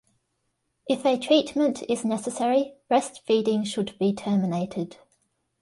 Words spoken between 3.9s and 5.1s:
be terminated.